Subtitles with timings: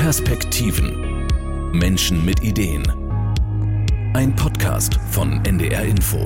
[0.00, 1.28] Perspektiven.
[1.72, 2.82] Menschen mit Ideen.
[4.14, 6.16] Ein Podcast von NDR Info.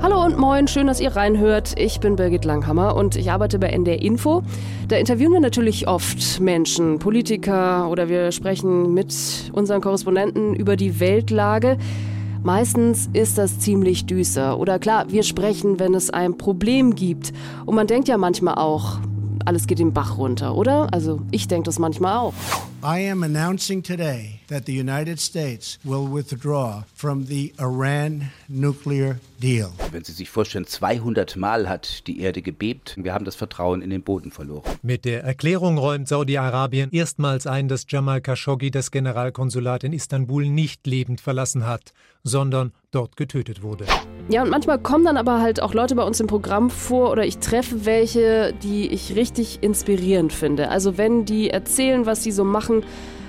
[0.00, 1.78] Hallo und moin, schön, dass ihr reinhört.
[1.78, 4.42] Ich bin Birgit Langhammer und ich arbeite bei NDR Info.
[4.88, 9.14] Da interviewen wir natürlich oft Menschen, Politiker oder wir sprechen mit
[9.52, 11.76] unseren Korrespondenten über die Weltlage.
[12.42, 14.58] Meistens ist das ziemlich düster.
[14.58, 17.34] Oder klar, wir sprechen, wenn es ein Problem gibt.
[17.66, 19.00] Und man denkt ja manchmal auch,
[19.46, 20.92] alles geht den Bach runter, oder?
[20.92, 22.34] Also ich denke das manchmal auch.
[22.84, 29.70] I am announcing today that the United States will withdraw from the Iran nuclear deal.
[29.90, 32.96] Wenn Sie sich vorstellen, 200 Mal hat die Erde gebebt.
[33.02, 34.64] Wir haben das Vertrauen in den Boden verloren.
[34.82, 40.86] Mit der Erklärung räumt Saudi-Arabien erstmals ein, dass Jamal Khashoggi das Generalkonsulat in Istanbul nicht
[40.86, 43.84] lebend verlassen hat, sondern dort getötet wurde.
[44.28, 47.24] Ja, und manchmal kommen dann aber halt auch Leute bei uns im Programm vor oder
[47.24, 50.70] ich treffe welche, die ich richtig inspirierend finde.
[50.70, 52.84] Also wenn die erzählen, was sie so machen,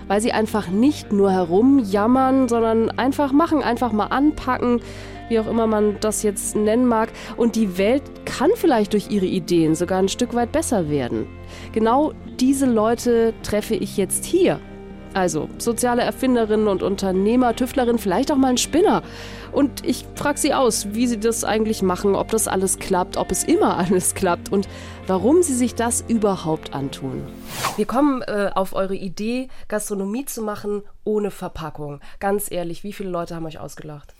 [0.07, 4.79] weil sie einfach nicht nur herumjammern, sondern einfach machen, einfach mal anpacken,
[5.27, 7.09] wie auch immer man das jetzt nennen mag.
[7.35, 11.27] Und die Welt kann vielleicht durch ihre Ideen sogar ein Stück weit besser werden.
[11.73, 14.61] Genau diese Leute treffe ich jetzt hier
[15.17, 19.01] also soziale Erfinderinnen und Unternehmer, Tüftlerin, vielleicht auch mal ein Spinner.
[19.51, 23.31] Und ich frage sie aus, wie sie das eigentlich machen, ob das alles klappt, ob
[23.31, 24.69] es immer alles klappt und
[25.07, 27.25] warum sie sich das überhaupt antun.
[27.77, 31.99] Wir kommen äh, auf eure Idee, Gastronomie zu machen ohne Verpackung.
[32.19, 34.13] Ganz ehrlich, wie viele Leute haben euch ausgelacht?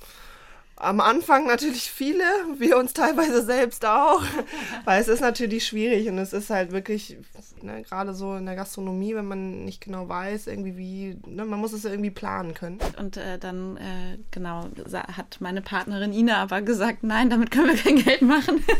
[0.80, 2.24] Am Anfang natürlich viele,
[2.58, 4.22] wir uns teilweise selbst auch,
[4.86, 7.18] weil es ist natürlich schwierig und es ist halt wirklich,
[7.64, 11.60] ne, gerade so in der Gastronomie, wenn man nicht genau weiß, irgendwie wie, ne, man
[11.60, 12.78] muss es ja irgendwie planen können.
[13.00, 17.78] Und äh, dann, äh, genau, hat meine Partnerin Ina aber gesagt, nein, damit können wir
[17.78, 18.64] kein Geld machen.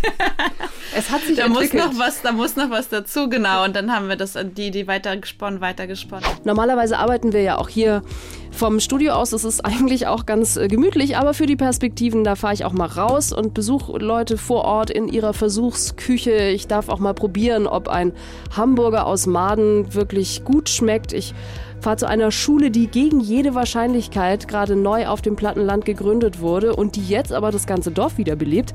[0.96, 1.74] Es hat sich da entwickelt.
[1.74, 3.66] muss noch was, da muss noch was dazu, genau.
[3.66, 6.28] Und dann haben wir das, die Idee weitergesponnen, weitergesponnen.
[6.44, 8.04] Normalerweise arbeiten wir ja auch hier
[8.52, 9.30] vom Studio aus.
[9.30, 11.56] Das ist eigentlich auch ganz äh, gemütlich, aber für die
[11.88, 16.50] Perspektiven, da fahre ich auch mal raus und besuche Leute vor Ort in ihrer Versuchsküche.
[16.50, 18.12] Ich darf auch mal probieren, ob ein
[18.58, 21.14] Hamburger aus Maden wirklich gut schmeckt.
[21.14, 21.34] Ich
[21.80, 26.76] fahre zu einer Schule, die gegen jede Wahrscheinlichkeit gerade neu auf dem Plattenland gegründet wurde
[26.76, 28.74] und die jetzt aber das ganze Dorf wiederbelebt.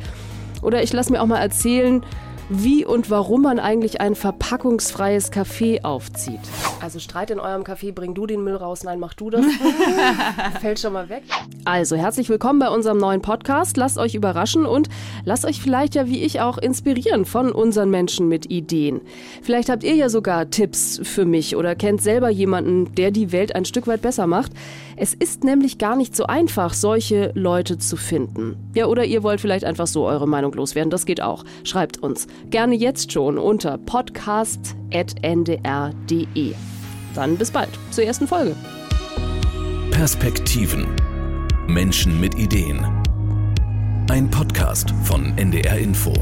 [0.63, 2.03] Oder ich lasse mir auch mal erzählen,
[2.55, 6.41] wie und warum man eigentlich ein verpackungsfreies Café aufzieht.
[6.81, 9.45] Also Streit in eurem Café, bring du den Müll raus, nein, mach du das.
[10.61, 11.23] Fällt schon mal weg.
[11.65, 13.77] Also herzlich willkommen bei unserem neuen Podcast.
[13.77, 14.89] Lasst euch überraschen und
[15.25, 19.01] lasst euch vielleicht ja wie ich auch inspirieren von unseren Menschen mit Ideen.
[19.43, 23.55] Vielleicht habt ihr ja sogar Tipps für mich oder kennt selber jemanden, der die Welt
[23.55, 24.53] ein Stück weit besser macht.
[24.97, 28.57] Es ist nämlich gar nicht so einfach, solche Leute zu finden.
[28.75, 30.91] Ja, oder ihr wollt vielleicht einfach so eure Meinung loswerden.
[30.91, 31.45] Das geht auch.
[31.65, 32.27] Schreibt uns.
[32.51, 36.55] Gerne jetzt schon unter podcast.ndr.de.
[37.15, 38.55] Dann bis bald zur ersten Folge.
[39.91, 40.87] Perspektiven.
[41.67, 42.85] Menschen mit Ideen.
[44.11, 46.13] Ein Podcast von NDR Info.